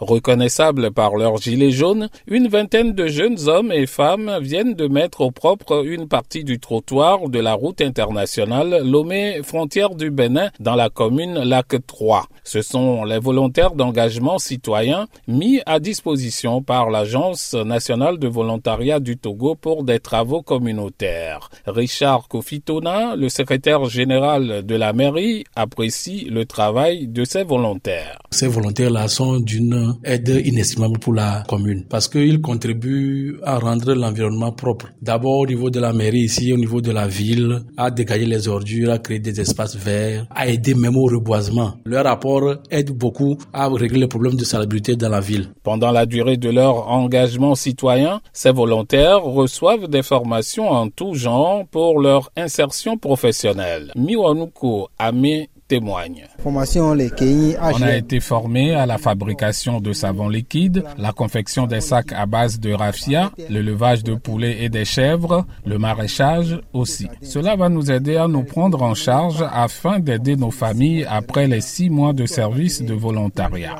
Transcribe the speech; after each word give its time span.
Reconnaissables 0.00 0.90
par 0.90 1.14
leurs 1.14 1.36
gilets 1.36 1.70
jaunes, 1.70 2.08
une 2.26 2.48
vingtaine 2.48 2.94
de 2.94 3.06
jeunes 3.06 3.48
hommes 3.48 3.70
et 3.70 3.86
femmes 3.86 4.38
viennent 4.40 4.74
de 4.74 4.88
mettre 4.88 5.20
au 5.20 5.30
propre 5.30 5.86
une 5.86 6.08
partie 6.08 6.42
du 6.42 6.58
trottoir 6.58 7.28
de 7.28 7.38
la 7.38 7.54
route 7.54 7.80
internationale 7.80 8.82
Lomé 8.84 9.40
frontière 9.44 9.94
du 9.94 10.10
Bénin 10.10 10.50
dans 10.58 10.74
la 10.74 10.90
commune 10.90 11.38
Lac 11.44 11.76
3. 11.86 12.26
Ce 12.42 12.60
sont 12.60 13.04
les 13.04 13.20
volontaires 13.20 13.76
d'engagement 13.76 14.38
citoyen 14.38 15.06
mis 15.28 15.60
à 15.64 15.78
disposition 15.78 16.60
par 16.60 16.90
l'Agence 16.90 17.54
nationale 17.54 18.18
de 18.18 18.26
volontariat 18.26 18.98
du 18.98 19.16
Togo 19.16 19.54
pour 19.54 19.84
des 19.84 20.00
travaux 20.00 20.42
communautaires. 20.42 21.50
Richard 21.68 22.26
Kofitona, 22.26 23.14
le 23.14 23.28
secrétaire 23.28 23.84
général 23.84 24.66
de 24.66 24.74
la 24.74 24.92
mairie, 24.92 25.44
apprécie 25.54 26.24
le 26.24 26.46
travail 26.46 27.06
de 27.06 27.24
ces 27.24 27.44
volontaires. 27.44 28.18
Ces 28.32 28.48
volontaires-là 28.48 29.06
sont 29.06 29.38
d'une 29.38 29.83
aide 30.04 30.40
inestimable 30.44 30.98
pour 30.98 31.14
la 31.14 31.42
commune 31.48 31.84
parce 31.88 32.08
qu'ils 32.08 32.40
contribuent 32.40 33.36
à 33.42 33.58
rendre 33.58 33.94
l'environnement 33.94 34.52
propre. 34.52 34.88
D'abord 35.02 35.40
au 35.40 35.46
niveau 35.46 35.70
de 35.70 35.80
la 35.80 35.92
mairie 35.92 36.20
ici, 36.20 36.52
au 36.52 36.56
niveau 36.56 36.80
de 36.80 36.90
la 36.90 37.06
ville, 37.06 37.62
à 37.76 37.90
dégager 37.90 38.26
les 38.26 38.48
ordures, 38.48 38.90
à 38.92 38.98
créer 38.98 39.18
des 39.18 39.40
espaces 39.40 39.76
verts, 39.76 40.26
à 40.30 40.48
aider 40.48 40.74
même 40.74 40.96
au 40.96 41.04
reboisement. 41.06 41.74
Leur 41.84 42.04
rapport 42.04 42.56
aide 42.70 42.90
beaucoup 42.90 43.36
à 43.52 43.68
régler 43.68 44.00
les 44.00 44.08
problèmes 44.08 44.36
de 44.36 44.44
salubrité 44.44 44.96
dans 44.96 45.08
la 45.08 45.20
ville. 45.20 45.48
Pendant 45.62 45.92
la 45.92 46.06
durée 46.06 46.36
de 46.36 46.50
leur 46.50 46.88
engagement 46.90 47.54
citoyen, 47.54 48.20
ces 48.32 48.52
volontaires 48.52 49.22
reçoivent 49.22 49.88
des 49.88 50.02
formations 50.02 50.70
en 50.70 50.88
tout 50.88 51.14
genre 51.14 51.64
pour 51.70 52.00
leur 52.00 52.30
insertion 52.36 52.96
professionnelle. 52.96 53.92
Miwanuko 53.96 54.88
Ame 54.98 55.46
témoigne. 55.68 56.26
On 56.44 57.82
a 57.82 57.96
été 57.96 58.20
formé 58.20 58.74
à 58.74 58.86
la 58.86 58.98
fabrication 58.98 59.80
de 59.80 59.92
savon 59.92 60.28
liquide, 60.28 60.84
la 60.98 61.12
confection 61.12 61.66
des 61.66 61.80
sacs 61.80 62.12
à 62.12 62.26
base 62.26 62.60
de 62.60 62.72
raffia, 62.72 63.30
l'élevage 63.48 64.04
de 64.04 64.14
poulets 64.14 64.64
et 64.64 64.68
des 64.68 64.84
chèvres, 64.84 65.44
le 65.64 65.78
maraîchage 65.78 66.60
aussi. 66.72 67.08
Cela 67.22 67.56
va 67.56 67.68
nous 67.68 67.90
aider 67.90 68.16
à 68.16 68.28
nous 68.28 68.44
prendre 68.44 68.82
en 68.82 68.94
charge 68.94 69.44
afin 69.52 69.98
d'aider 69.98 70.36
nos 70.36 70.50
familles 70.50 71.06
après 71.08 71.46
les 71.46 71.60
six 71.60 71.90
mois 71.90 72.12
de 72.12 72.26
service 72.26 72.82
de 72.82 72.94
volontariat. 72.94 73.76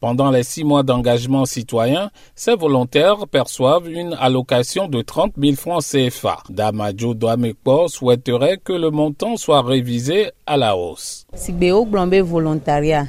Pendant 0.00 0.30
les 0.30 0.44
six 0.44 0.64
mois 0.64 0.82
d'engagement 0.82 1.44
citoyen, 1.44 2.10
ces 2.34 2.56
volontaires 2.56 3.28
perçoivent 3.30 3.86
une 3.86 4.16
allocation 4.18 4.88
de 4.88 5.02
30 5.02 5.34
000 5.38 5.56
francs 5.56 5.84
CFA. 5.84 6.38
Damajo 6.48 7.12
Douamekpo 7.12 7.88
souhaiterait 7.88 8.56
que 8.56 8.72
le 8.72 8.90
montant 8.90 9.36
soit 9.36 9.60
révisé 9.60 10.30
à 10.50 10.56
la 10.56 10.76
hausse. 10.76 11.26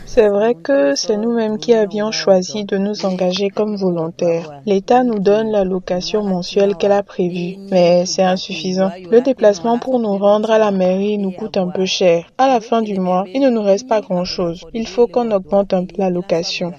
C'est 0.05 0.29
vrai 0.29 0.53
que 0.53 0.93
c'est 0.95 1.17
nous-mêmes 1.17 1.57
qui 1.57 1.73
avions 1.73 2.11
choisi 2.11 2.65
de 2.65 2.77
nous 2.77 3.03
engager 3.03 3.49
comme 3.49 3.75
volontaires. 3.77 4.61
L'État 4.67 5.03
nous 5.03 5.17
donne 5.17 5.49
l'allocation 5.49 6.21
mensuelle 6.23 6.75
qu'elle 6.75 6.91
a 6.91 7.01
prévue, 7.01 7.57
mais 7.71 8.05
c'est 8.05 8.21
insuffisant. 8.21 8.91
Le 9.09 9.21
déplacement 9.21 9.79
pour 9.79 9.97
nous 9.99 10.17
rendre 10.17 10.51
à 10.51 10.59
la 10.59 10.69
mairie 10.69 11.17
nous 11.17 11.31
coûte 11.31 11.57
un 11.57 11.69
peu 11.69 11.85
cher. 11.85 12.25
À 12.37 12.47
la 12.47 12.61
fin 12.61 12.83
du 12.83 12.99
mois, 12.99 13.25
il 13.33 13.41
ne 13.41 13.49
nous 13.49 13.63
reste 13.63 13.87
pas 13.87 14.01
grand-chose. 14.01 14.63
Il 14.75 14.87
faut 14.87 15.07
qu'on 15.07 15.31
augmente 15.31 15.73
un 15.73 15.85
peu 15.85 15.95
l'allocation. 15.97 16.73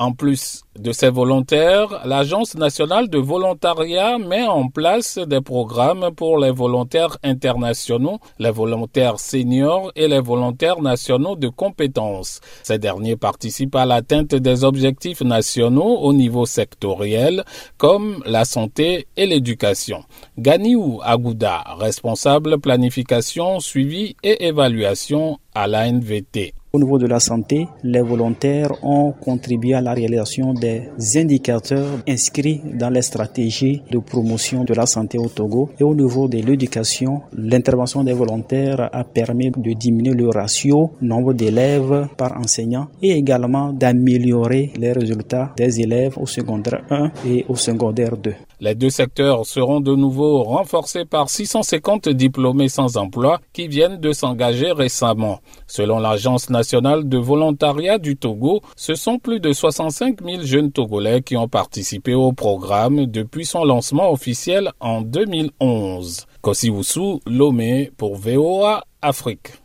En 0.00 0.12
plus 0.12 0.64
de 0.80 0.92
ces 0.92 1.10
volontaires, 1.10 2.02
l'Agence 2.04 2.54
nationale 2.54 3.08
de 3.08 3.18
volontariat 3.18 4.18
met 4.18 4.46
en 4.46 4.68
place 4.68 5.18
des 5.18 5.40
programmes 5.40 6.10
pour 6.16 6.38
les 6.38 6.50
volontaires 6.50 7.16
internationaux, 7.22 8.18
les 8.38 8.50
volontaires 8.50 9.18
seniors 9.18 9.92
et 9.96 10.08
les 10.08 10.20
volontaires 10.20 10.80
nationaux 10.80 11.36
de 11.36 11.48
compétences. 11.48 12.40
Ces 12.62 12.78
derniers 12.78 13.16
participent 13.16 13.76
à 13.76 13.86
l'atteinte 13.86 14.34
des 14.34 14.64
objectifs 14.64 15.22
nationaux 15.22 15.98
au 15.98 16.12
niveau 16.12 16.46
sectoriel, 16.46 17.44
comme 17.76 18.22
la 18.26 18.44
santé 18.44 19.06
et 19.16 19.26
l'éducation. 19.26 20.04
Ganiou 20.38 21.00
Agouda, 21.02 21.64
responsable 21.78 22.58
planification, 22.58 23.60
suivi 23.60 24.16
et 24.22 24.46
évaluation 24.46 25.38
à 25.54 25.66
l'ANVT. 25.66 26.54
Au 26.70 26.78
niveau 26.78 26.98
de 26.98 27.06
la 27.06 27.18
santé, 27.18 27.66
les 27.82 28.02
volontaires 28.02 28.72
ont 28.84 29.12
contribué 29.12 29.72
à 29.72 29.80
la 29.80 29.94
réalisation 29.94 30.52
des 30.52 30.82
indicateurs 31.16 32.02
inscrits 32.06 32.60
dans 32.74 32.90
les 32.90 33.00
stratégies 33.00 33.82
de 33.90 33.98
promotion 33.98 34.64
de 34.64 34.74
la 34.74 34.84
santé 34.84 35.16
au 35.16 35.28
Togo. 35.28 35.70
Et 35.80 35.82
au 35.82 35.94
niveau 35.94 36.28
de 36.28 36.36
l'éducation, 36.36 37.22
l'intervention 37.32 38.04
des 38.04 38.12
volontaires 38.12 38.90
a 38.92 39.02
permis 39.02 39.50
de 39.50 39.72
diminuer 39.72 40.12
le 40.12 40.28
ratio 40.28 40.90
nombre 41.00 41.32
d'élèves 41.32 42.06
par 42.18 42.36
enseignant 42.38 42.88
et 43.00 43.12
également 43.12 43.72
d'améliorer 43.72 44.70
les 44.78 44.92
résultats 44.92 45.54
des 45.56 45.80
élèves 45.80 46.18
au 46.18 46.26
secondaire 46.26 46.82
1 46.90 47.12
et 47.26 47.46
au 47.48 47.56
secondaire 47.56 48.14
2. 48.18 48.34
Les 48.60 48.74
deux 48.74 48.90
secteurs 48.90 49.46
seront 49.46 49.80
de 49.80 49.94
nouveau 49.94 50.42
renforcés 50.42 51.04
par 51.04 51.30
650 51.30 52.08
diplômés 52.08 52.68
sans 52.68 52.96
emploi 52.96 53.40
qui 53.52 53.68
viennent 53.68 54.00
de 54.00 54.12
s'engager 54.12 54.72
récemment. 54.72 55.38
Selon 55.68 56.00
l'Agence 56.00 56.50
nationale 56.50 57.08
de 57.08 57.18
volontariat 57.18 57.98
du 57.98 58.16
Togo, 58.16 58.60
ce 58.74 58.96
sont 58.96 59.18
plus 59.20 59.38
de 59.38 59.52
65 59.52 60.20
000 60.24 60.42
jeunes 60.42 60.72
Togolais 60.72 61.22
qui 61.22 61.36
ont 61.36 61.48
participé 61.48 62.14
au 62.14 62.32
programme 62.32 63.06
depuis 63.06 63.44
son 63.46 63.64
lancement 63.64 64.10
officiel 64.10 64.72
en 64.80 65.02
2011. 65.02 66.26
Kosiwusu 66.42 67.20
Lomé 67.26 67.92
pour 67.96 68.16
VOA 68.16 68.82
Afrique. 69.02 69.62